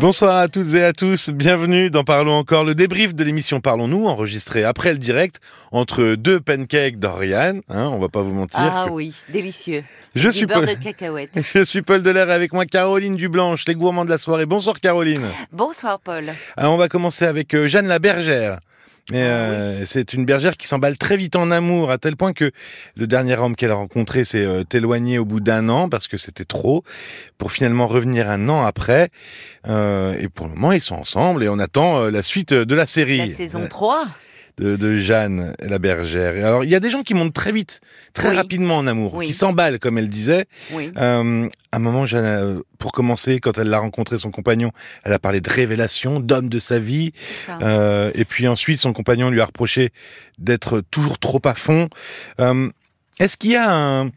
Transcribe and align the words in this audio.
Bonsoir 0.00 0.36
à 0.36 0.46
toutes 0.48 0.74
et 0.74 0.84
à 0.84 0.92
tous, 0.92 1.30
bienvenue 1.30 1.90
dans 1.90 2.04
Parlons 2.04 2.34
encore, 2.34 2.62
le 2.62 2.76
débrief 2.76 3.16
de 3.16 3.24
l'émission 3.24 3.60
Parlons-nous, 3.60 4.06
enregistré 4.06 4.62
après 4.62 4.92
le 4.92 4.98
direct 4.98 5.40
entre 5.72 6.14
deux 6.14 6.38
pancakes 6.38 7.00
d'Oriane, 7.00 7.62
hein, 7.68 7.88
on 7.92 7.98
va 7.98 8.08
pas 8.08 8.22
vous 8.22 8.32
mentir. 8.32 8.60
Ah 8.62 8.86
oui, 8.92 9.12
délicieux. 9.28 9.82
Je 10.14 10.28
du 10.28 10.36
suis 10.36 10.46
beurre 10.46 10.58
Paul- 10.64 10.68
de 10.76 10.80
cacahuète. 10.80 11.40
Je 11.54 11.64
suis 11.64 11.82
Paul 11.82 12.02
Delair 12.02 12.30
et 12.30 12.32
avec 12.32 12.52
moi 12.52 12.64
Caroline 12.64 13.16
Dublanche, 13.16 13.64
les 13.66 13.74
gourmands 13.74 14.04
de 14.04 14.10
la 14.10 14.18
soirée. 14.18 14.46
Bonsoir 14.46 14.78
Caroline. 14.78 15.26
Bonsoir 15.50 15.98
Paul. 15.98 16.26
Alors 16.56 16.74
on 16.74 16.78
va 16.78 16.88
commencer 16.88 17.24
avec 17.24 17.52
euh, 17.54 17.66
Jeanne 17.66 17.88
la 17.88 17.98
bergère. 17.98 18.60
Ah 19.10 19.16
euh, 19.16 19.82
C'est 19.86 20.12
une 20.12 20.26
bergère 20.26 20.56
qui 20.56 20.68
s'emballe 20.68 20.98
très 20.98 21.16
vite 21.16 21.36
en 21.36 21.50
amour, 21.50 21.90
à 21.90 21.98
tel 21.98 22.16
point 22.16 22.34
que 22.34 22.50
le 22.94 23.06
dernier 23.06 23.36
homme 23.36 23.56
qu'elle 23.56 23.70
a 23.70 23.74
rencontré 23.74 24.24
s'est 24.24 24.44
euh, 24.44 24.64
éloigné 24.72 25.18
au 25.18 25.24
bout 25.24 25.40
d'un 25.40 25.70
an 25.70 25.88
parce 25.88 26.08
que 26.08 26.18
c'était 26.18 26.44
trop, 26.44 26.84
pour 27.38 27.52
finalement 27.52 27.86
revenir 27.86 28.28
un 28.28 28.48
an 28.50 28.64
après. 28.64 29.08
Euh, 29.66 30.14
et 30.18 30.28
pour 30.28 30.46
le 30.46 30.54
moment, 30.54 30.72
ils 30.72 30.82
sont 30.82 30.96
ensemble 30.96 31.42
et 31.42 31.48
on 31.48 31.58
attend 31.58 32.10
la 32.10 32.22
suite 32.22 32.52
de 32.52 32.74
la 32.74 32.86
série 32.86 33.18
La 33.18 33.26
saison 33.28 33.62
euh, 33.62 33.68
3. 33.68 34.06
De, 34.58 34.76
de 34.76 34.98
Jeanne 34.98 35.54
la 35.60 35.78
bergère. 35.78 36.34
Alors, 36.46 36.64
il 36.64 36.70
y 36.70 36.74
a 36.74 36.80
des 36.80 36.90
gens 36.90 37.02
qui 37.02 37.14
montent 37.14 37.32
très 37.32 37.52
vite, 37.52 37.80
très 38.12 38.30
Oui. 38.30 38.36
rapidement 38.36 38.76
en 38.78 38.86
amour, 38.86 39.14
Oui. 39.14 39.26
qui 39.26 39.32
s'emballent, 39.32 39.78
comme 39.78 39.98
elle 39.98 40.08
disait. 40.08 40.46
Oui. 40.72 40.90
Euh, 40.96 41.48
à 41.72 41.76
un 41.76 41.78
moment, 41.78 42.06
Jeanne, 42.06 42.24
euh, 42.24 42.60
pour 42.78 42.92
commencer, 42.92 43.38
quand 43.40 43.58
elle 43.58 43.68
l'a 43.68 43.78
rencontré, 43.78 44.18
son 44.18 44.30
compagnon, 44.30 44.72
elle 45.04 45.12
a 45.12 45.18
parlé 45.18 45.40
de 45.40 45.48
révélation, 45.50 46.20
d'homme 46.20 46.48
de 46.48 46.58
sa 46.58 46.78
vie. 46.78 47.12
Euh, 47.62 48.10
et 48.14 48.24
puis 48.24 48.48
ensuite, 48.48 48.80
son 48.80 48.92
compagnon 48.92 49.30
lui 49.30 49.40
a 49.40 49.44
reproché 49.46 49.92
d'être 50.38 50.82
toujours 50.90 51.18
trop 51.18 51.40
à 51.44 51.54
fond. 51.54 51.88
Euh, 52.40 52.68
Est-ce 53.20 53.36
qu'il 53.36 53.50
y 53.50 53.56
a 53.56 53.70
un, 53.72 54.10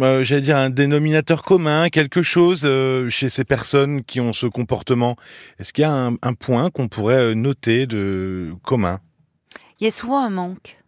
euh, 0.00 0.22
j'allais 0.22 0.42
dire, 0.42 0.56
un 0.58 0.68
dénominateur 0.70 1.42
commun, 1.42 1.88
quelque 1.88 2.20
chose 2.22 2.62
euh, 2.64 3.08
chez 3.08 3.30
ces 3.30 3.44
personnes 3.44 4.04
qui 4.04 4.20
ont 4.20 4.32
ce 4.34 4.46
comportement? 4.46 5.16
Est-ce 5.58 5.72
qu'il 5.72 5.82
y 5.82 5.86
a 5.86 5.90
un, 5.92 6.14
un 6.22 6.34
point 6.34 6.70
qu'on 6.70 6.88
pourrait 6.88 7.16
euh, 7.16 7.34
noter 7.34 7.86
de 7.86 8.52
commun? 8.62 9.00
Il 9.80 9.84
y 9.84 9.86
a 9.86 9.92
souvent 9.92 10.18
un 10.18 10.30
manque. 10.30 10.78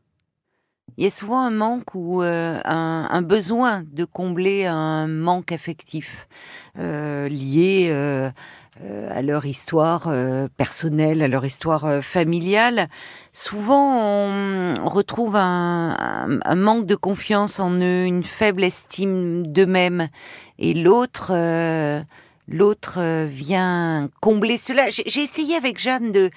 Il 0.96 1.04
y 1.04 1.06
a 1.06 1.10
souvent 1.10 1.40
un 1.40 1.52
manque 1.52 1.94
ou 1.94 2.22
euh, 2.22 2.60
un, 2.64 3.22
besoin 3.22 3.84
de 3.92 4.04
combler 4.04 4.66
un 4.66 5.06
manque 5.06 5.52
affectif 5.52 6.26
euh, 6.76 7.28
lié 7.28 7.88
euh, 7.90 8.30
à 9.08 9.22
leur 9.22 9.46
histoire 9.46 10.12
personnelle, 10.56 11.22
à 11.22 11.28
leur 11.28 11.44
histoire 11.44 12.02
familiale. 12.02 12.88
Souvent, 13.32 14.02
on 14.02 14.84
retrouve 14.86 15.36
un 15.36 16.54
manque 16.56 16.86
de 16.86 16.96
confiance 16.96 17.60
en 17.60 17.70
eux, 17.80 18.04
une 18.04 18.24
faible 18.24 18.64
estime 18.64 19.46
d'eux-mêmes, 19.46 20.08
et 20.58 20.74
l'autre. 20.74 21.32
L'autre 22.50 22.94
euh, 22.98 23.26
vient 23.30 24.10
combler 24.20 24.58
cela. 24.58 24.90
J'ai 24.90 25.20
essayé 25.22 25.54
avec 25.54 25.78
Jeanne 25.78 26.10
de. 26.10 26.30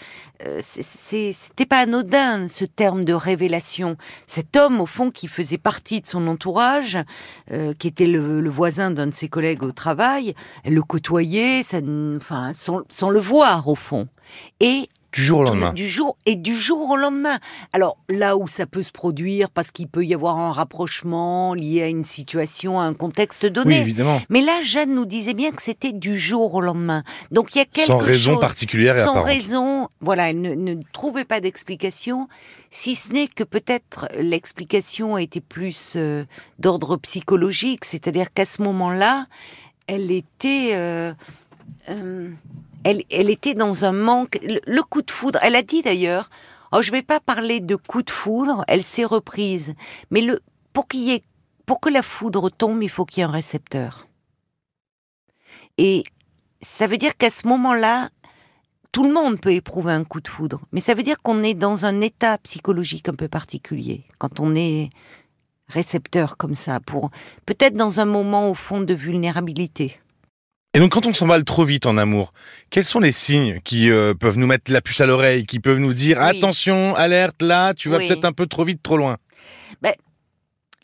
euh, 0.45 0.59
C'était 0.61 1.65
pas 1.65 1.79
anodin 1.79 2.47
ce 2.47 2.65
terme 2.65 3.03
de 3.03 3.13
révélation. 3.13 3.97
Cet 4.27 4.55
homme, 4.55 4.79
au 4.79 4.85
fond, 4.85 5.09
qui 5.09 5.27
faisait 5.27 5.57
partie 5.57 6.01
de 6.01 6.07
son 6.07 6.27
entourage, 6.27 6.99
euh, 7.51 7.73
qui 7.73 7.87
était 7.87 8.05
le, 8.05 8.41
le 8.41 8.49
voisin 8.51 8.91
d'un 8.91 9.07
de 9.07 9.13
ses 9.13 9.27
collègues 9.27 9.63
au 9.63 9.71
travail, 9.71 10.35
elle 10.63 10.75
le 10.75 10.83
côtoyait, 10.83 11.63
ça, 11.63 11.79
enfin, 12.15 12.51
sans, 12.53 12.81
sans 12.89 13.09
le 13.09 13.19
voir 13.19 13.67
au 13.67 13.75
fond. 13.75 14.07
Et 14.59 14.89
Du 15.13 15.23
jour 15.23 15.39
au 15.39 15.43
lendemain. 15.43 15.73
du 15.73 15.87
jour 15.87 16.17
et 16.25 16.35
du 16.35 16.55
jour 16.55 16.89
au 16.89 16.97
lendemain. 16.97 17.37
Alors 17.71 17.97
là 18.09 18.35
où 18.35 18.47
ça 18.47 18.65
peut 18.65 18.81
se 18.83 18.91
produire, 18.91 19.49
parce 19.51 19.71
qu'il 19.71 19.87
peut 19.87 20.03
y 20.03 20.13
avoir 20.13 20.39
un 20.39 20.51
rapprochement 20.51 21.53
lié 21.53 21.83
à 21.83 21.87
une 21.87 22.03
situation, 22.03 22.79
à 22.79 22.83
un 22.83 22.93
contexte 22.93 23.43
Oui, 23.43 23.51
donné. 23.51 23.81
évidemment. 23.81 24.19
Mais 24.29 24.41
là, 24.41 24.53
Jeanne 24.63 24.93
nous 24.95 25.05
disait 25.05 25.33
bien 25.35 25.51
que 25.51 25.61
c'était 25.61 25.91
du 25.93 26.17
jour 26.17 26.53
au 26.55 26.61
lendemain. 26.61 27.03
Donc 27.31 27.53
il 27.55 27.59
y 27.59 27.61
a 27.61 27.65
quelque 27.65 27.87
Sans 27.87 27.97
raison 27.99 28.31
chose, 28.33 28.41
particulière 28.41 28.97
et 28.97 29.01
sans 29.01 29.11
apparente. 29.11 29.29
raison. 29.29 29.89
Voilà, 30.01 30.31
elle 30.31 30.41
ne, 30.41 30.55
ne 30.55 30.75
trouvait 30.93 31.25
pas 31.25 31.39
d'explication, 31.39 32.27
si 32.71 32.95
ce 32.95 33.13
n'est 33.13 33.27
que 33.27 33.43
peut-être 33.43 34.07
l'explication 34.19 35.17
était 35.17 35.41
plus 35.41 35.93
euh, 35.95 36.25
d'ordre 36.59 36.97
psychologique, 36.97 37.85
c'est-à-dire 37.85 38.33
qu'à 38.33 38.45
ce 38.45 38.61
moment-là, 38.63 39.27
elle 39.87 40.09
était, 40.11 40.71
euh, 40.73 41.13
euh, 41.89 42.29
elle, 42.83 43.03
elle 43.11 43.29
était 43.29 43.53
dans 43.53 43.85
un 43.85 43.91
manque. 43.91 44.39
Le, 44.43 44.81
coup 44.81 45.01
de 45.01 45.11
foudre. 45.11 45.39
Elle 45.41 45.55
a 45.55 45.63
dit 45.63 45.81
d'ailleurs. 45.81 46.29
Oh, 46.71 46.81
je 46.81 46.91
vais 46.91 47.03
pas 47.03 47.19
parler 47.19 47.59
de 47.59 47.75
coup 47.75 48.01
de 48.01 48.09
foudre. 48.09 48.63
Elle 48.67 48.83
s'est 48.83 49.05
reprise, 49.05 49.75
mais 50.09 50.21
le 50.21 50.41
pour 50.73 50.87
qu'il 50.87 51.01
y 51.01 51.11
ait 51.11 51.23
pour 51.65 51.79
que 51.79 51.89
la 51.89 52.01
foudre 52.01 52.49
tombe, 52.49 52.81
il 52.81 52.89
faut 52.89 53.05
qu'il 53.05 53.19
y 53.19 53.21
ait 53.21 53.29
un 53.29 53.31
récepteur. 53.31 54.07
Et 55.77 56.03
ça 56.61 56.87
veut 56.87 56.97
dire 56.97 57.15
qu'à 57.15 57.29
ce 57.29 57.47
moment-là, 57.47 58.09
tout 58.91 59.03
le 59.03 59.13
monde 59.13 59.39
peut 59.39 59.53
éprouver 59.53 59.91
un 59.91 60.03
coup 60.03 60.21
de 60.21 60.27
foudre. 60.27 60.61
Mais 60.71 60.81
ça 60.81 60.93
veut 60.93 61.03
dire 61.03 61.21
qu'on 61.21 61.43
est 61.43 61.53
dans 61.53 61.85
un 61.85 62.01
état 62.01 62.37
psychologique 62.39 63.09
un 63.09 63.13
peu 63.13 63.27
particulier. 63.27 64.03
Quand 64.17 64.39
on 64.39 64.55
est 64.55 64.89
récepteur 65.67 66.37
comme 66.37 66.55
ça, 66.55 66.79
pour 66.79 67.09
peut-être 67.45 67.75
dans 67.75 67.99
un 67.99 68.05
moment 68.05 68.49
au 68.49 68.53
fond 68.53 68.81
de 68.81 68.93
vulnérabilité. 68.93 69.99
Et 70.75 70.79
donc, 70.79 70.91
quand 70.91 71.05
on 71.05 71.13
s'emballe 71.13 71.43
trop 71.43 71.65
vite 71.65 71.85
en 71.85 71.97
amour, 71.97 72.33
quels 72.71 72.85
sont 72.85 72.99
les 72.99 73.11
signes 73.11 73.61
qui 73.63 73.91
euh, 73.91 74.15
peuvent 74.15 74.39
nous 74.39 74.47
mettre 74.47 74.71
la 74.71 74.81
puce 74.81 75.01
à 75.01 75.05
l'oreille, 75.05 75.45
qui 75.45 75.59
peuvent 75.59 75.77
nous 75.77 75.93
dire 75.93 76.17
Oui. 76.19 76.37
attention, 76.39 76.95
alerte, 76.95 77.43
là, 77.43 77.75
tu 77.75 77.89
vas 77.89 77.97
Oui. 77.97 78.07
peut-être 78.07 78.25
un 78.25 78.33
peu 78.33 78.47
trop 78.47 78.63
vite, 78.63 78.81
trop 78.81 78.97
loin? 78.97 79.17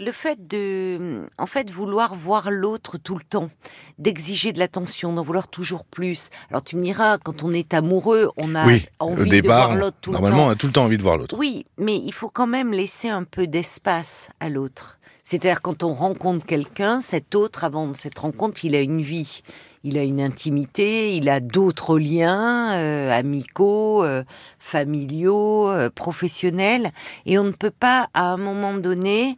Le 0.02 0.14
fait 0.14 0.48
de, 0.48 1.28
en 1.38 1.46
fait, 1.46 1.70
vouloir 1.70 2.16
voir 2.16 2.52
l'autre 2.52 2.98
tout 2.98 3.18
le 3.18 3.24
temps, 3.24 3.50
d'exiger 3.98 4.54
de 4.54 4.60
l'attention, 4.60 5.12
d'en 5.12 5.24
vouloir 5.24 5.50
toujours 5.50 5.84
plus. 5.84 6.30
Alors 6.50 6.64
tu 6.64 6.78
me 6.78 6.84
diras, 6.84 7.18
quand 7.18 7.44
on 7.44 7.52
est 7.52 7.74
amoureux, 7.74 8.30
on 8.38 8.56
a 8.56 8.66
Oui, 8.66 8.86
envie 9.00 9.42
de 9.42 9.46
voir 9.46 9.76
l'autre 9.76 9.98
tout 10.00 10.12
le 10.12 10.14
normalement, 10.14 10.38
temps. 10.46 10.48
on 10.48 10.52
a 10.52 10.56
tout 10.56 10.68
le 10.68 10.72
temps 10.72 10.86
envie 10.86 10.98
de 10.98 11.04
voir 11.04 11.18
l'autre. 11.18 11.36
Oui, 11.38 11.66
mais 11.78 11.98
il 11.98 12.14
faut 12.14 12.30
quand 12.30 12.48
même 12.48 12.72
laisser 12.72 13.10
un 13.10 13.26
peu 13.26 13.46
d'espace 13.46 14.30
à 14.40 14.48
l'autre. 14.48 14.99
C'est-à-dire 15.24 15.62
quand 15.62 15.84
on 15.84 15.94
rencontre 15.94 16.46
quelqu'un, 16.46 17.02
cet 17.02 17.36
autre, 17.36 17.64
avant 17.64 17.94
cette 17.94 18.18
rencontre, 18.18 18.64
il 18.66 18.76
a 18.76 18.82
une 18.82 19.02
vie, 19.02 19.42
il 19.84 19.98
a 19.98 20.04
une 20.04 20.22
intimité, 20.22 21.16
il 21.16 21.30
a 21.30 21.40
d'autres 21.40 21.98
liens 21.98 22.72
euh, 22.74 23.12
amicaux, 23.12 24.04
euh, 24.04 24.24
familiaux, 24.60 25.70
euh, 25.70 25.90
professionnels, 25.90 26.92
et 27.26 27.40
on 27.40 27.44
ne 27.44 27.52
peut 27.52 27.72
pas 27.72 28.10
à 28.14 28.24
un 28.24 28.38
moment 28.38 28.74
donné 28.74 29.38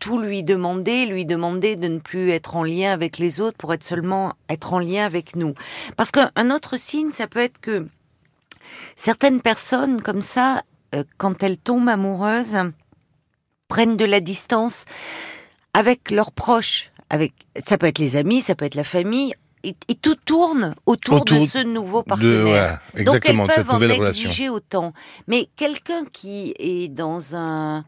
tout 0.00 0.18
lui 0.18 0.42
demander, 0.42 1.06
lui 1.06 1.24
demander 1.24 1.76
de 1.76 1.86
ne 1.86 2.00
plus 2.00 2.30
être 2.30 2.56
en 2.56 2.64
lien 2.64 2.90
avec 2.90 3.18
les 3.18 3.40
autres 3.40 3.56
pour 3.56 3.72
être 3.72 3.84
seulement 3.84 4.32
être 4.48 4.72
en 4.72 4.80
lien 4.80 5.04
avec 5.06 5.36
nous. 5.36 5.54
Parce 5.96 6.10
qu'un 6.10 6.50
autre 6.50 6.76
signe, 6.76 7.12
ça 7.12 7.28
peut 7.28 7.38
être 7.38 7.60
que 7.60 7.86
certaines 8.96 9.40
personnes 9.40 10.02
comme 10.02 10.20
ça, 10.20 10.62
quand 11.16 11.44
elles 11.44 11.58
tombent 11.58 11.90
amoureuses, 11.90 12.56
prennent 13.72 13.96
de 13.96 14.04
la 14.04 14.20
distance 14.20 14.84
avec 15.72 16.10
leurs 16.10 16.30
proches. 16.32 16.90
Avec, 17.08 17.32
ça 17.64 17.78
peut 17.78 17.86
être 17.86 17.98
les 17.98 18.16
amis, 18.16 18.42
ça 18.42 18.54
peut 18.54 18.66
être 18.66 18.74
la 18.74 18.84
famille, 18.84 19.32
et, 19.64 19.74
et 19.88 19.94
tout 19.94 20.14
tourne 20.14 20.74
autour, 20.86 21.20
Autour 21.22 21.38
de 21.40 21.46
ce 21.46 21.58
nouveau 21.62 22.02
De, 22.02 22.06
partenaire. 22.08 22.80
exactement, 22.96 23.44
Donc 23.44 23.48
de 23.48 23.52
elles 23.52 23.56
cette 23.56 23.66
peuvent 23.66 23.74
nouvelle 23.74 23.92
en 23.92 24.00
relation. 24.00 24.28
exiger 24.28 24.48
autant. 24.50 24.92
Mais 25.26 25.48
quelqu'un 25.56 26.04
qui 26.12 26.54
est 26.58 26.88
dans 26.88 27.34
un 27.36 27.84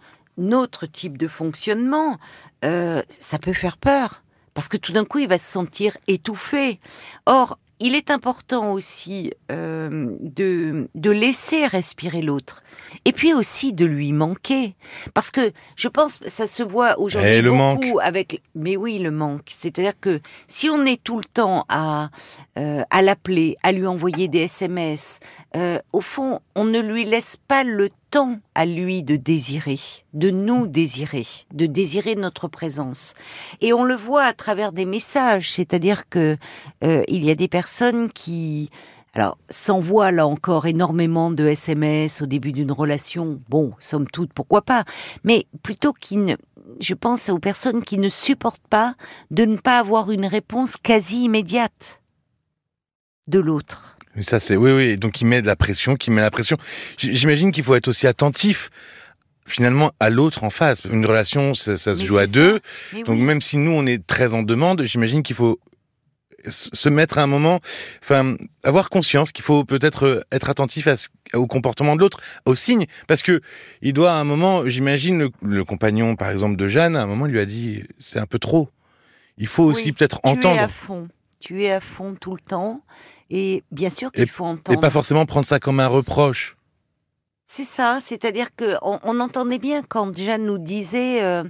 autre 0.53 0.87
type 0.87 1.19
de 1.19 1.29
fonctionnement, 1.29 2.19
euh, 2.65 3.03
ça 3.21 3.39
peut 3.39 3.53
faire 3.53 3.77
peur. 3.77 4.23
Parce 4.55 4.69
que 4.69 4.77
tout 4.79 4.93
d'un 4.93 5.05
coup, 5.05 5.19
il 5.19 5.29
va 5.29 5.37
se 5.39 5.51
sentir 5.51 5.97
étouffé. 6.07 6.79
Or, 7.27 7.59
il 7.81 7.95
est 7.95 8.11
important 8.11 8.73
aussi 8.73 9.31
euh, 9.51 10.15
de, 10.21 10.89
de 10.95 11.11
laisser 11.11 11.67
respirer 11.67 12.23
l'autre. 12.23 12.63
Et 13.05 13.13
puis 13.13 13.35
aussi 13.35 13.73
de 13.73 13.85
lui 13.85 14.13
manquer. 14.13 14.77
Parce 15.13 15.31
que 15.31 15.53
je 15.77 15.89
pense, 15.89 16.21
ça 16.27 16.47
se 16.47 16.63
voit 16.63 16.99
aujourd'hui 16.99 17.31
Eh, 17.31 17.43
beaucoup 17.43 17.99
avec... 18.01 18.43
Mais 18.55 18.77
oui, 18.77 18.99
le 18.99 19.11
manque. 19.11 19.49
C'est-à-dire 19.49 19.99
que 20.01 20.21
si 20.47 20.69
on 20.71 20.85
est 20.85 21.03
tout 21.03 21.19
le 21.19 21.25
temps 21.25 21.65
à, 21.69 22.11
euh, 22.59 22.83
à 22.91 23.03
l'appeler, 23.03 23.57
à 23.63 23.73
lui 23.73 23.87
envoyer 23.87 24.29
des 24.29 24.43
SMS, 24.43 25.19
euh, 25.57 25.79
au 25.93 26.01
fond, 26.01 26.41
on 26.55 26.65
ne 26.65 26.81
lui 26.81 27.05
laisse 27.05 27.37
pas 27.49 27.65
le 27.65 27.91
temps 28.15 28.39
à 28.55 28.65
lui 28.65 29.03
de 29.03 29.17
désirer, 29.17 29.81
de 30.13 30.31
nous 30.31 30.69
désirer, 30.69 31.27
de 31.53 31.67
désirer 31.67 32.15
notre 32.15 32.47
présence. 32.47 33.15
Et 33.61 33.73
on 33.73 33.83
le 33.83 33.97
voit 33.97 34.23
à 34.23 34.33
travers 34.33 34.71
des 34.71 34.85
messages, 34.85 35.51
c'est-à-dire 35.51 36.09
que 36.09 36.37
euh, 36.85 37.03
il 37.09 37.25
y 37.25 37.31
a 37.33 37.35
des 37.35 37.49
personnes 37.49 38.09
qui 38.09 38.71
alors, 39.15 39.37
s'envoient 39.51 40.13
là 40.13 40.29
encore 40.29 40.67
énormément 40.67 41.33
de 41.33 41.45
SMS 41.45 42.23
au 42.23 42.27
début 42.27 42.53
d'une 42.53 42.71
relation. 42.71 43.41
Bon, 43.49 43.73
somme 43.81 44.07
toute, 44.07 44.33
pourquoi 44.33 44.63
pas. 44.63 44.85
Mais 45.25 45.47
plutôt 45.65 45.93
qui 45.93 46.17
ne, 46.17 46.37
je 46.79 46.95
pense 46.95 47.29
aux 47.31 47.41
personnes 47.41 47.83
qui 47.83 47.99
ne 47.99 48.09
supportent 48.09 48.69
pas 48.71 48.95
de 49.33 49.45
ne 49.45 49.57
pas 49.57 49.81
avoir 49.81 50.13
une 50.13 50.27
réponse 50.27 50.77
quasi 50.77 51.25
immédiate 51.25 52.01
de 53.27 53.41
l'autre. 53.41 53.94
Mais 54.17 54.23
ça, 54.23 54.41
c'est 54.41 54.57
oui, 54.57 54.71
oui. 54.73 54.97
Donc, 54.97 55.21
il 55.21 55.27
met 55.27 55.43
de 55.43 55.47
la 55.47 55.57
pression, 55.57 55.97
qui 55.97 56.11
met 56.11 56.21
la 56.21 56.31
pression. 56.31 56.57
J'imagine 56.99 57.53
qu'il 57.53 57.65
faut 57.65 57.75
être 57.75 57.89
aussi 57.89 58.07
attentif, 58.07 58.71
finalement, 59.47 59.93
à 60.01 60.11
l'autre 60.11 60.45
en 60.45 60.51
face. 60.51 60.83
Une 60.85 61.05
relation, 61.05 61.55
ça, 61.55 61.77
ça 61.77 61.95
se 61.95 62.01
Mais 62.01 62.07
joue 62.07 62.19
à 62.19 62.27
deux. 62.27 62.61
Mais 62.93 63.03
Donc, 63.03 63.17
oui. 63.17 63.23
même 63.23 63.41
si 63.41 63.57
nous, 63.57 63.73
on 63.73 63.87
est 63.87 64.07
très 64.07 64.35
en 64.35 64.43
demande, 64.43 64.83
j'imagine 64.85 65.23
qu'il 65.23 65.37
faut 65.37 65.59
se 66.49 66.89
mettre 66.89 67.19
à 67.19 67.23
un 67.23 67.27
moment, 67.27 67.61
enfin, 68.03 68.37
avoir 68.65 68.91
conscience 68.91 69.33
qu'il 69.33 69.45
faut 69.45 69.65
peut-être 69.65 70.27
être 70.31 70.51
attentif 70.51 70.87
à 70.87 70.95
au 71.33 71.47
comportement 71.47 71.97
de 71.97 72.01
l'autre, 72.01 72.19
aux 72.45 72.55
signes, 72.55 72.87
parce 73.07 73.23
que 73.23 73.41
il 73.83 73.93
doit 73.93 74.13
à 74.13 74.17
un 74.17 74.25
moment, 74.25 74.67
j'imagine 74.67 75.31
le, 75.43 75.65
compagnon, 75.65 76.17
par 76.17 76.31
exemple, 76.31 76.57
de 76.57 76.69
Jeanne, 76.69 76.97
à 76.97 77.03
un 77.03 77.07
moment, 77.07 77.27
il 77.27 77.33
lui 77.33 77.41
a 77.41 77.47
dit, 77.47 77.85
c'est 77.99 78.19
un 78.19 78.27
peu 78.27 78.39
trop. 78.39 78.69
Il 79.39 79.47
faut 79.47 79.65
aussi 79.65 79.93
peut-être 79.93 80.21
entendre. 80.23 80.61
Es 80.61 80.65
à 80.65 80.69
fond. 80.69 81.09
Tu 81.45 81.65
es 81.65 81.71
à 81.71 81.83
fond 81.83 82.15
tout 82.19 82.35
le 82.35 82.41
temps. 82.41 82.81
Et 83.29 83.65
bien 83.71 83.91
sûr 83.91 84.11
qu'il 84.11 84.31
faut 84.31 84.47
entendre. 84.47 84.79
Et 84.79 84.81
pas 84.81 84.89
forcément 84.89 85.27
prendre 85.27 85.45
ça 85.45 85.61
comme 85.61 85.79
un 85.79 85.89
reproche. 85.89 86.57
C'est 87.47 87.67
ça, 87.67 87.99
c'est-à-dire 88.01 88.57
que 88.57 88.77
on, 88.81 89.21
entendait 89.21 89.59
bien 89.59 89.83
quand 89.83 90.17
Jeanne 90.17 90.47
nous 90.47 90.57
disait 90.57 91.23
euh, 91.23 91.45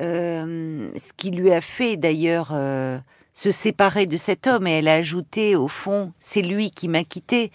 euh, 0.00 0.90
ce 0.98 1.14
qui 1.16 1.30
lui 1.30 1.50
a 1.50 1.62
fait 1.62 1.96
d'ailleurs 1.96 2.50
euh, 2.52 2.98
se 3.32 3.50
séparer 3.50 4.04
de 4.04 4.18
cet 4.18 4.46
homme, 4.46 4.66
et 4.66 4.72
elle 4.72 4.88
a 4.88 4.96
ajouté 4.96 5.56
au 5.56 5.68
fond, 5.68 6.12
c'est 6.18 6.42
lui 6.42 6.70
qui 6.70 6.86
m'a 6.86 7.02
quitté. 7.02 7.50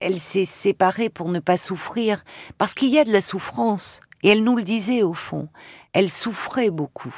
Elle 0.00 0.18
s'est 0.18 0.46
séparée 0.46 1.10
pour 1.10 1.28
ne 1.28 1.38
pas 1.38 1.58
souffrir, 1.58 2.24
parce 2.56 2.72
qu'il 2.72 2.88
y 2.88 2.98
a 2.98 3.04
de 3.04 3.12
la 3.12 3.20
souffrance, 3.20 4.00
et 4.22 4.30
elle 4.30 4.42
nous 4.42 4.56
le 4.56 4.62
disait 4.62 5.02
au 5.02 5.12
fond. 5.12 5.48
Elle 5.92 6.10
souffrait 6.10 6.70
beaucoup 6.70 7.14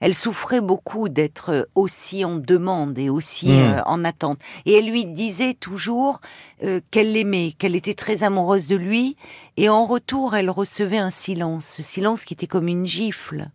elle 0.00 0.14
souffrait 0.14 0.60
beaucoup 0.60 1.08
d'être 1.08 1.68
aussi 1.74 2.24
en 2.24 2.36
demande 2.36 2.98
et 2.98 3.10
aussi 3.10 3.48
hmm. 3.48 3.60
euh, 3.60 3.82
en 3.84 4.04
attente. 4.04 4.38
Et 4.66 4.72
elle 4.72 4.90
lui 4.90 5.04
disait 5.04 5.54
toujours 5.54 6.20
euh, 6.64 6.80
qu'elle 6.90 7.12
l'aimait, 7.12 7.52
qu'elle 7.58 7.76
était 7.76 7.94
très 7.94 8.22
amoureuse 8.22 8.66
de 8.66 8.76
lui, 8.76 9.16
et 9.56 9.68
en 9.68 9.86
retour, 9.86 10.34
elle 10.34 10.50
recevait 10.50 10.98
un 10.98 11.10
silence, 11.10 11.66
ce 11.66 11.82
silence 11.82 12.24
qui 12.24 12.34
était 12.34 12.46
comme 12.46 12.68
une 12.68 12.86
gifle. 12.86 13.50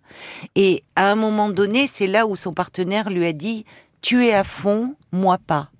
Et 0.55 0.83
à 0.95 1.11
un 1.11 1.15
moment 1.15 1.49
donné, 1.49 1.87
c'est 1.87 2.07
là 2.07 2.27
où 2.27 2.35
son 2.35 2.53
partenaire 2.53 3.09
lui 3.09 3.25
a 3.25 3.33
dit 3.33 3.65
Tu 4.01 4.25
es 4.25 4.33
à 4.33 4.43
fond, 4.43 4.95
moi 5.11 5.37
pas. 5.37 5.71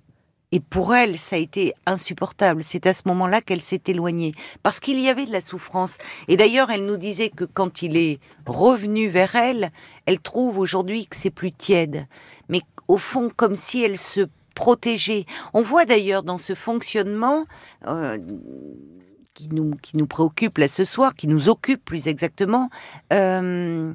Et 0.52 0.60
pour 0.60 0.94
elle, 0.94 1.18
ça 1.18 1.36
a 1.36 1.38
été 1.38 1.74
insupportable. 1.86 2.62
C'est 2.62 2.86
à 2.86 2.92
ce 2.92 3.02
moment-là 3.06 3.40
qu'elle 3.40 3.60
s'est 3.60 3.82
éloignée, 3.86 4.32
parce 4.62 4.80
qu'il 4.80 5.00
y 5.00 5.08
avait 5.08 5.26
de 5.26 5.32
la 5.32 5.40
souffrance. 5.40 5.98
Et 6.28 6.36
d'ailleurs, 6.36 6.70
elle 6.70 6.86
nous 6.86 6.96
disait 6.96 7.30
que 7.30 7.44
quand 7.44 7.82
il 7.82 7.96
est 7.96 8.20
revenu 8.46 9.08
vers 9.08 9.34
elle, 9.34 9.72
elle 10.06 10.20
trouve 10.20 10.58
aujourd'hui 10.58 11.06
que 11.06 11.16
c'est 11.16 11.30
plus 11.30 11.52
tiède. 11.52 12.06
Mais 12.48 12.60
au 12.86 12.96
fond, 12.96 13.30
comme 13.34 13.56
si 13.56 13.82
elle 13.82 13.98
se 13.98 14.28
protégeait. 14.56 15.26
On 15.54 15.62
voit 15.62 15.84
d'ailleurs 15.84 16.24
dans 16.24 16.38
ce 16.38 16.56
fonctionnement 16.56 17.44
euh, 17.86 18.18
qui, 19.34 19.48
nous, 19.50 19.76
qui 19.82 19.96
nous 19.96 20.06
préoccupe 20.08 20.58
là 20.58 20.66
ce 20.66 20.84
soir, 20.84 21.14
qui 21.14 21.28
nous 21.28 21.48
occupe 21.48 21.84
plus 21.84 22.08
exactement, 22.08 22.70
euh, 23.12 23.94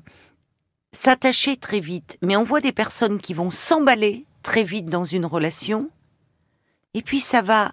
s'attacher 0.94 1.58
très 1.58 1.82
vite. 1.82 2.18
Mais 2.22 2.38
on 2.38 2.44
voit 2.44 2.62
des 2.62 2.72
personnes 2.72 3.20
qui 3.20 3.34
vont 3.34 3.52
s'emballer 3.52 4.26
très 4.44 4.64
vite 4.64 4.86
dans 4.86 5.04
une 5.04 5.26
relation 5.26 5.90
et 6.94 7.02
puis 7.02 7.20
ça 7.20 7.42
va 7.42 7.72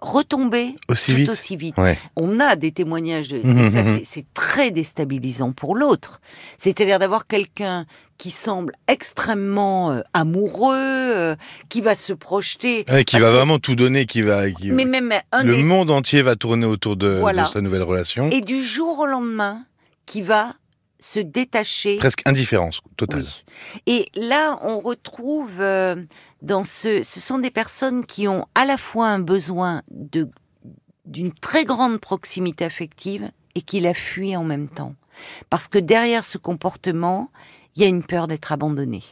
retomber 0.00 0.76
aussi 0.88 1.12
tout 1.12 1.16
vite. 1.16 1.28
aussi 1.28 1.56
vite. 1.56 1.76
On 2.16 2.38
a 2.38 2.54
des 2.56 2.70
témoignages 2.70 3.28
de 3.28 3.40
ça, 3.70 3.82
c'est 4.04 4.26
très 4.32 4.70
déstabilisant 4.70 5.52
pour 5.52 5.74
l'autre. 5.74 6.20
C'est-à-dire 6.56 6.98
d'avoir 6.98 7.26
quelqu'un 7.26 7.84
qui 8.16 8.30
semble 8.30 8.72
extrêmement 8.88 9.92
euh, 9.92 10.00
amoureux, 10.12 10.74
euh, 10.74 11.36
qui 11.68 11.80
va 11.80 11.94
se 11.94 12.12
projeter, 12.12 12.84
qui 13.06 13.18
va 13.18 13.30
vraiment 13.30 13.58
tout 13.58 13.76
donner, 13.76 14.06
qui 14.06 14.22
va, 14.22 14.42
mais 14.64 14.84
même 14.84 15.12
le 15.44 15.62
monde 15.64 15.90
entier 15.90 16.22
va 16.22 16.36
tourner 16.36 16.66
autour 16.66 16.96
de, 16.96 17.22
sa 17.50 17.60
nouvelle 17.60 17.82
relation. 17.82 18.30
Et 18.30 18.40
du 18.40 18.62
jour 18.62 19.00
au 19.00 19.06
lendemain, 19.06 19.64
qui 20.06 20.22
va 20.22 20.54
se 21.00 21.20
détacher. 21.20 21.96
Presque 21.98 22.22
indifférence 22.26 22.80
totale. 22.96 23.24
Et 23.86 24.08
là, 24.14 24.58
on 24.62 24.80
retrouve 24.80 25.60
euh, 25.60 25.96
dans 26.42 26.64
ce, 26.64 27.02
ce 27.02 27.20
sont 27.20 27.38
des 27.38 27.50
personnes 27.50 28.04
qui 28.04 28.28
ont 28.28 28.46
à 28.54 28.64
la 28.64 28.76
fois 28.78 29.08
un 29.08 29.20
besoin 29.20 29.82
de 29.90 30.28
d'une 31.04 31.32
très 31.32 31.64
grande 31.64 32.00
proximité 32.00 32.66
affective 32.66 33.30
et 33.54 33.62
qui 33.62 33.80
la 33.80 33.94
fuient 33.94 34.36
en 34.36 34.44
même 34.44 34.68
temps. 34.68 34.94
Parce 35.48 35.66
que 35.66 35.78
derrière 35.78 36.22
ce 36.22 36.36
comportement, 36.36 37.30
il 37.74 37.82
y 37.82 37.84
a 37.84 37.88
une 37.88 38.02
peur 38.02 38.26
d'être 38.26 38.52
abandonné. 38.52 39.02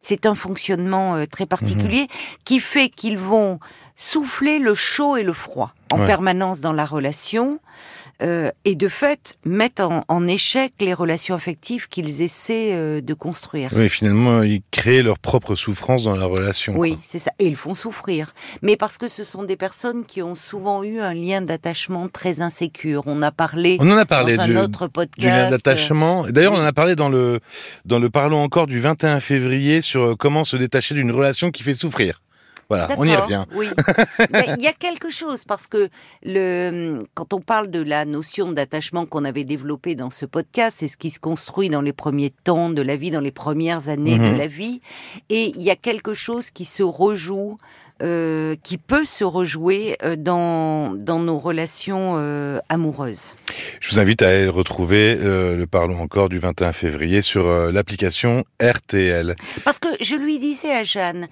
C'est 0.00 0.26
un 0.26 0.34
fonctionnement 0.34 1.16
euh, 1.16 1.26
très 1.26 1.46
particulier 1.46 2.02
mhm. 2.02 2.08
qui 2.44 2.60
fait 2.60 2.88
qu'ils 2.88 3.18
vont 3.18 3.58
souffler 3.96 4.58
le 4.58 4.74
chaud 4.74 5.16
et 5.16 5.24
le 5.24 5.32
froid 5.32 5.74
en 5.90 6.04
permanence 6.04 6.60
dans 6.60 6.72
la 6.72 6.86
relation. 6.86 7.58
Euh, 8.20 8.50
et 8.64 8.74
de 8.74 8.88
fait 8.88 9.38
mettent 9.44 9.80
en, 9.80 10.26
échec 10.26 10.72
les 10.80 10.92
relations 10.92 11.36
affectives 11.36 11.88
qu'ils 11.88 12.20
essaient 12.20 12.74
euh, 12.74 13.00
de 13.00 13.14
construire. 13.14 13.70
Oui, 13.76 13.88
finalement, 13.88 14.42
ils 14.42 14.62
créent 14.72 15.02
leur 15.02 15.20
propre 15.20 15.54
souffrance 15.54 16.02
dans 16.02 16.16
la 16.16 16.26
relation. 16.26 16.76
Oui, 16.76 16.98
c'est 17.00 17.20
ça. 17.20 17.30
Et 17.38 17.46
ils 17.46 17.54
font 17.54 17.76
souffrir. 17.76 18.34
Mais 18.60 18.76
parce 18.76 18.98
que 18.98 19.06
ce 19.06 19.22
sont 19.22 19.44
des 19.44 19.56
personnes 19.56 20.04
qui 20.04 20.20
ont 20.20 20.34
souvent 20.34 20.82
eu 20.82 20.98
un 20.98 21.14
lien 21.14 21.42
d'attachement 21.42 22.08
très 22.08 22.40
insécure. 22.40 23.02
On 23.06 23.22
a 23.22 23.30
parlé, 23.30 23.76
on 23.80 23.90
en 23.90 23.96
a 23.96 24.06
parlé 24.06 24.36
dans 24.36 24.46
du, 24.46 24.56
un 24.56 24.64
autre 24.64 24.88
podcast. 24.88 25.20
Du 25.20 25.26
lien 25.26 25.50
d'attachement. 25.50 26.26
D'ailleurs, 26.28 26.54
on 26.54 26.60
en 26.60 26.64
a 26.64 26.72
parlé 26.72 26.96
dans 26.96 27.08
le, 27.08 27.38
dans 27.84 28.00
le 28.00 28.10
Parlons 28.10 28.42
encore 28.42 28.66
du 28.66 28.80
21 28.80 29.20
février 29.20 29.80
sur 29.80 30.02
euh, 30.02 30.14
comment 30.16 30.44
se 30.44 30.56
détacher 30.56 30.94
d'une 30.96 31.12
relation 31.12 31.52
qui 31.52 31.62
fait 31.62 31.74
souffrir. 31.74 32.20
Voilà, 32.68 32.88
on 32.98 33.04
y 33.04 33.16
revient. 33.16 33.44
Oui. 33.54 33.68
il 34.58 34.62
y 34.62 34.66
a 34.66 34.74
quelque 34.74 35.08
chose 35.08 35.44
parce 35.44 35.66
que 35.66 35.88
le, 36.22 36.98
quand 37.14 37.32
on 37.32 37.40
parle 37.40 37.68
de 37.68 37.80
la 37.80 38.04
notion 38.04 38.52
d'attachement 38.52 39.06
qu'on 39.06 39.24
avait 39.24 39.44
développée 39.44 39.94
dans 39.94 40.10
ce 40.10 40.26
podcast, 40.26 40.76
c'est 40.80 40.88
ce 40.88 40.98
qui 40.98 41.08
se 41.08 41.18
construit 41.18 41.70
dans 41.70 41.80
les 41.80 41.94
premiers 41.94 42.30
temps 42.30 42.68
de 42.68 42.82
la 42.82 42.96
vie, 42.96 43.10
dans 43.10 43.20
les 43.20 43.32
premières 43.32 43.88
années 43.88 44.18
de 44.18 44.30
mhm. 44.30 44.36
la 44.36 44.46
vie, 44.46 44.82
et 45.30 45.52
il 45.56 45.62
y 45.62 45.70
a 45.70 45.76
quelque 45.76 46.12
chose 46.12 46.50
qui 46.50 46.66
se 46.66 46.82
rejoue 46.82 47.58
euh, 48.00 48.54
qui 48.62 48.78
peut 48.78 49.04
se 49.04 49.24
rejouer 49.24 49.96
euh, 50.04 50.14
dans, 50.14 50.94
dans 50.94 51.18
nos 51.18 51.38
relations 51.38 52.14
euh, 52.16 52.60
amoureuses. 52.68 53.34
Je 53.80 53.92
vous 53.92 53.98
invite 53.98 54.22
à 54.22 54.28
aller 54.28 54.46
retrouver 54.46 55.16
le 55.16 55.64
Parlons 55.66 56.00
encore 56.00 56.28
du 56.28 56.38
21 56.38 56.72
février 56.72 57.22
sur 57.22 57.48
l'application 57.72 58.44
RTL. 58.62 59.34
Parce 59.64 59.80
que 59.80 59.88
je 60.00 60.14
lui 60.14 60.38
disais 60.38 60.72
à 60.72 60.84
Jeanne, 60.84 61.28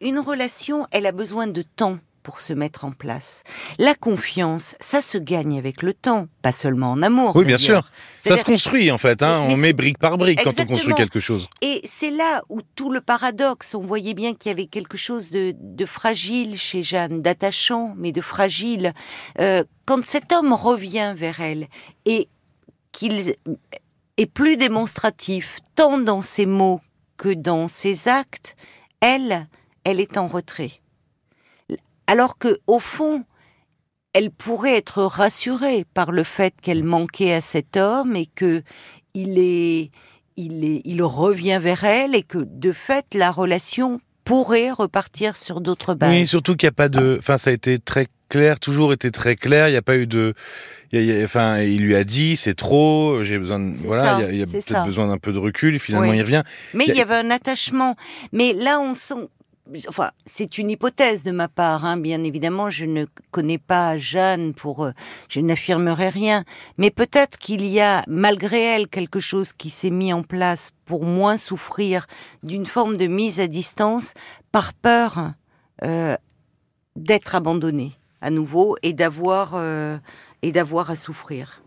une 0.00 0.18
relation, 0.18 0.86
elle 0.92 1.06
a 1.06 1.12
besoin 1.12 1.46
de 1.46 1.62
temps 1.62 1.98
pour 2.28 2.40
se 2.40 2.52
mettre 2.52 2.84
en 2.84 2.92
place. 2.92 3.42
La 3.78 3.94
confiance, 3.94 4.76
ça 4.80 5.00
se 5.00 5.16
gagne 5.16 5.56
avec 5.56 5.80
le 5.80 5.94
temps, 5.94 6.28
pas 6.42 6.52
seulement 6.52 6.90
en 6.90 7.00
amour. 7.00 7.34
Oui, 7.34 7.46
bien 7.46 7.56
sûr. 7.56 7.88
Ça 8.18 8.36
se 8.36 8.44
construit 8.44 8.90
en 8.90 8.98
fait. 8.98 9.22
Hein. 9.22 9.46
on 9.48 9.56
met 9.56 9.72
brique 9.72 9.96
par 9.96 10.18
brique 10.18 10.44
quand 10.44 10.52
on 10.60 10.66
construit 10.66 10.94
quelque 10.94 11.20
chose. 11.20 11.48
Et 11.62 11.80
c'est 11.84 12.10
là 12.10 12.42
où 12.50 12.60
tout 12.74 12.92
le 12.92 13.00
paradoxe. 13.00 13.74
On 13.74 13.80
voyait 13.80 14.12
bien 14.12 14.34
qu'il 14.34 14.50
y 14.50 14.52
avait 14.52 14.66
quelque 14.66 14.98
chose 14.98 15.30
de, 15.30 15.86
fragile 15.86 16.58
chez 16.58 16.82
Jeanne, 16.82 17.22
d'attachant, 17.22 17.94
mais 17.96 18.12
de 18.12 18.20
fragile. 18.20 18.92
Euh, 19.40 19.64
quand 19.86 20.04
cet 20.04 20.30
homme 20.30 20.52
revient 20.52 21.14
vers 21.16 21.40
elle 21.40 21.66
et 22.04 22.28
qu'il 22.92 23.36
est 24.18 24.26
plus 24.26 24.58
démonstratif, 24.58 25.60
tant 25.76 25.96
dans 25.96 26.20
ses 26.20 26.44
mots 26.44 26.82
que 27.16 27.32
dans 27.32 27.68
ses 27.68 28.06
actes, 28.06 28.54
elle, 29.00 29.48
elle 29.84 29.98
est 29.98 30.18
en 30.18 30.26
retrait 30.26 30.82
alors 32.08 32.38
que 32.38 32.58
au 32.66 32.80
fond, 32.80 33.22
elle 34.12 34.30
pourrait 34.32 34.76
être 34.76 35.04
rassurée 35.04 35.86
par 35.94 36.10
le 36.10 36.24
fait 36.24 36.54
qu'elle 36.60 36.82
manquait 36.82 37.34
à 37.34 37.40
cet 37.40 37.76
homme 37.76 38.16
et 38.16 38.26
que 38.26 38.62
il 39.14 39.38
est, 39.38 39.90
il 40.36 40.64
est, 40.64 40.82
il 40.84 41.02
revient 41.02 41.60
vers 41.62 41.84
elle 41.84 42.16
et 42.16 42.22
que 42.22 42.38
de 42.38 42.72
fait 42.72 43.14
la 43.14 43.30
relation 43.30 44.00
pourrait 44.24 44.72
repartir 44.72 45.36
sur 45.36 45.60
d'autres 45.60 45.94
bases. 45.94 46.10
Oui, 46.10 46.26
surtout 46.26 46.56
qu'il 46.56 46.66
n'y 46.66 46.70
a 46.70 46.72
pas 46.72 46.88
de, 46.88 47.16
enfin 47.18 47.38
ça 47.38 47.50
a 47.50 47.52
été 47.52 47.78
très 47.78 48.08
clair, 48.28 48.58
toujours 48.58 48.92
été 48.92 49.10
très 49.10 49.36
clair. 49.36 49.68
Il 49.68 49.72
n'y 49.72 49.76
a 49.76 49.82
pas 49.82 49.96
eu 49.96 50.06
de, 50.06 50.34
enfin, 51.24 51.60
il 51.60 51.82
lui 51.82 51.94
a 51.94 52.04
dit 52.04 52.36
c'est 52.36 52.54
trop, 52.54 53.22
j'ai 53.22 53.38
besoin, 53.38 53.58
de, 53.58 53.76
voilà, 53.76 54.28
il 54.30 54.36
y 54.36 54.42
a, 54.42 54.46
peut-être 54.46 54.84
besoin 54.84 55.08
d'un 55.08 55.18
peu 55.18 55.32
de 55.32 55.38
recul. 55.38 55.78
finalement, 55.78 56.12
il 56.12 56.22
revient. 56.22 56.42
Mais 56.74 56.84
il 56.88 56.94
y, 56.94 57.00
avait 57.00 57.14
un 57.14 57.30
attachement. 57.30 57.96
Mais 58.32 58.52
là, 58.52 58.80
on 58.80 58.94
sent, 58.94 59.28
enfin, 59.88 60.10
c'est 60.26 60.58
une 60.58 60.70
hypothèse 60.70 61.22
de 61.22 61.30
ma 61.30 61.48
part, 61.48 61.84
hein. 61.84 61.96
bien 61.96 62.22
évidemment, 62.24 62.70
je 62.70 62.84
ne 62.84 63.04
connais 63.30 63.58
pas 63.58 63.96
Jeanne 63.96 64.54
pour, 64.54 64.84
euh, 64.84 64.92
je 65.28 65.40
n'affirmerai 65.40 66.08
rien, 66.08 66.44
mais 66.76 66.90
peut-être 66.90 67.38
qu'il 67.38 67.66
y 67.66 67.80
a, 67.80 68.02
malgré 68.06 68.62
elle, 68.62 68.88
quelque 68.88 69.20
chose 69.20 69.52
qui 69.52 69.70
s'est 69.70 69.90
mis 69.90 70.12
en 70.12 70.22
place 70.22 70.70
pour 70.84 71.04
moins 71.04 71.36
souffrir 71.36 72.06
d'une 72.42 72.66
forme 72.66 72.96
de 72.96 73.06
mise 73.06 73.40
à 73.40 73.46
distance 73.46 74.14
par 74.52 74.72
peur 74.72 75.32
euh, 75.84 76.16
d'être 76.96 77.34
abandonnée 77.34 77.92
à 78.20 78.30
nouveau 78.30 78.76
et 78.82 78.92
d'avoir 78.92 79.52
euh, 79.54 79.98
et 80.42 80.52
d'avoir 80.52 80.90
à 80.90 80.96
souffrir. 80.96 81.62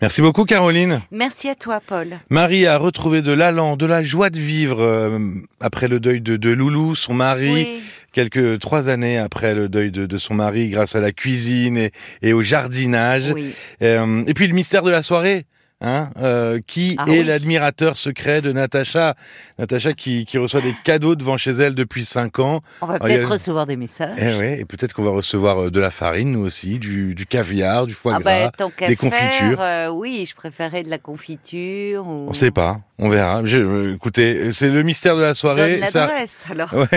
Merci 0.00 0.22
beaucoup 0.22 0.44
Caroline. 0.44 1.00
Merci 1.10 1.48
à 1.48 1.54
toi 1.54 1.80
Paul. 1.84 2.18
Marie 2.30 2.66
a 2.66 2.78
retrouvé 2.78 3.22
de 3.22 3.32
l'allant, 3.32 3.76
de 3.76 3.86
la 3.86 4.02
joie 4.02 4.30
de 4.30 4.38
vivre 4.38 4.80
euh, 4.80 5.18
après 5.60 5.88
le 5.88 6.00
deuil 6.00 6.20
de, 6.20 6.50
Loulou, 6.50 6.94
son 6.94 7.14
mari. 7.14 7.80
Quelques 8.12 8.58
trois 8.58 8.88
années 8.88 9.18
après 9.18 9.54
le 9.54 9.68
deuil 9.68 9.90
de, 9.90 10.18
son 10.18 10.34
mari, 10.34 10.70
grâce 10.70 10.96
à 10.96 11.00
la 11.00 11.12
cuisine 11.12 11.90
et, 12.22 12.32
au 12.32 12.42
jardinage. 12.42 13.34
Euh, 13.82 14.24
et 14.26 14.34
puis 14.34 14.46
le 14.46 14.54
mystère 14.54 14.82
de 14.82 14.90
la 14.90 15.02
soirée. 15.02 15.44
Hein, 15.80 16.10
euh, 16.20 16.58
qui 16.66 16.96
Ah 16.98 17.04
est 17.06 17.20
oui. 17.20 17.24
l'admirateur 17.24 17.96
secret 17.96 18.42
de 18.42 18.50
Natacha 18.50 19.14
Natacha 19.60 19.92
qui, 19.92 20.24
qui 20.24 20.36
reçoit 20.36 20.60
des 20.60 20.74
cadeaux 20.82 21.14
devant 21.14 21.36
chez 21.36 21.52
elle 21.52 21.76
depuis 21.76 22.04
5 22.04 22.40
ans. 22.40 22.62
On 22.82 22.86
va 22.86 22.94
Ah, 22.94 22.96
a- 22.96 23.06
peut-être 23.06 23.30
recevoir 23.30 23.64
des 23.64 23.76
messages. 23.76 24.18
Eh 24.18 24.34
ouais, 24.36 24.58
et 24.58 24.64
peut-être 24.64 24.92
qu'on 24.92 25.04
va 25.04 25.12
recevoir 25.12 25.62
euh, 25.66 25.70
de 25.70 25.78
la 25.78 25.92
farine, 25.92 26.32
nous 26.32 26.40
aussi, 26.44 26.80
du, 26.80 27.14
du 27.14 27.26
caviar, 27.26 27.86
du 27.86 27.94
foie 27.94 28.14
Ah 28.16 28.18
gras. 28.20 28.50
bah, 28.58 28.68
qu'à 28.76 28.88
des 28.88 28.96
faire, 28.96 29.10
confitures. 29.12 29.60
euh, 29.60 29.88
oui, 29.90 30.26
je 30.28 30.34
préférais 30.34 30.82
de 30.82 30.90
la 30.90 30.98
confiture. 30.98 32.04
Ou... 32.08 32.26
On 32.28 32.32
sait 32.32 32.50
pas, 32.50 32.80
on 32.98 33.08
verra. 33.08 33.44
Je- 33.44 33.58
euh, 33.58 33.94
écoutez, 33.94 34.50
c'est 34.50 34.70
le 34.70 34.82
mystère 34.82 35.14
de 35.14 35.20
la 35.20 35.28
Donne 35.28 35.34
soirée. 35.36 35.80
ça- 35.86 36.06
l'adresse, 36.08 36.44
alors. 36.50 36.74
Ouais, 36.74 36.88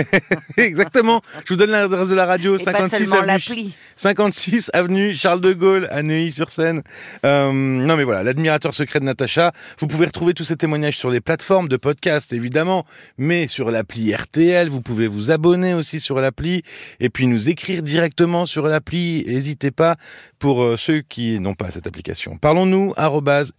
exactement. 0.56 1.22
Je 1.44 1.50
vous 1.54 1.56
donne 1.56 1.70
l'adresse 1.70 2.08
de 2.08 2.16
la 2.16 2.26
radio, 2.26 2.56
Et 2.56 2.64
pas 2.64 2.72
56 2.72 2.96
seulement 2.96 3.14
avenue, 3.22 3.26
l'appli. 3.48 3.74
56 3.94 4.70
avenue 4.74 5.14
Charles 5.14 5.40
de 5.40 5.52
Gaulle 5.52 5.86
à 5.92 6.02
Neuilly-sur-Seine. 6.02 6.82
Non 7.22 7.96
mais 7.96 8.02
voilà, 8.02 8.24
l'admirateur 8.24 8.71
secret 8.72 9.00
de 9.00 9.04
Natacha. 9.04 9.52
Vous 9.78 9.86
pouvez 9.86 10.06
retrouver 10.06 10.34
tous 10.34 10.44
ces 10.44 10.56
témoignages 10.56 10.96
sur 10.96 11.10
les 11.10 11.20
plateformes 11.20 11.68
de 11.68 11.76
podcast 11.76 12.32
évidemment, 12.32 12.84
mais 13.18 13.46
sur 13.46 13.70
l'appli 13.70 14.14
RTL. 14.14 14.68
Vous 14.68 14.80
pouvez 14.82 15.06
vous 15.06 15.30
abonner 15.30 15.74
aussi 15.74 16.00
sur 16.00 16.16
l'appli 16.16 16.62
et 17.00 17.10
puis 17.10 17.26
nous 17.26 17.48
écrire 17.48 17.82
directement 17.82 18.46
sur 18.46 18.66
l'appli. 18.66 19.24
N'hésitez 19.26 19.70
pas 19.70 19.96
pour 20.38 20.62
euh, 20.62 20.76
ceux 20.76 21.00
qui 21.00 21.38
n'ont 21.40 21.54
pas 21.54 21.70
cette 21.70 21.86
application. 21.86 22.36
Parlons-nous 22.36 22.94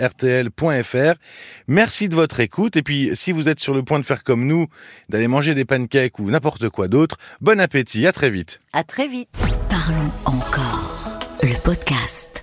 rtl.fr. 0.01 1.13
Merci 1.67 2.09
de 2.09 2.15
votre 2.15 2.39
écoute 2.39 2.75
et 2.75 2.81
puis 2.81 3.11
si 3.13 3.31
vous 3.31 3.49
êtes 3.49 3.59
sur 3.59 3.73
le 3.73 3.83
point 3.83 3.99
de 3.99 4.05
faire 4.05 4.23
comme 4.23 4.45
nous, 4.45 4.67
d'aller 5.09 5.27
manger 5.27 5.55
des 5.55 5.65
pancakes 5.65 6.19
ou 6.19 6.29
n'importe 6.29 6.69
quoi 6.69 6.87
d'autre, 6.87 7.17
bon 7.41 7.59
appétit. 7.59 8.05
À 8.07 8.11
très 8.11 8.29
vite. 8.29 8.61
À 8.73 8.83
très 8.83 9.07
vite. 9.07 9.29
Parlons 9.69 10.11
encore. 10.25 11.19
Le 11.41 11.61
podcast. 11.61 12.42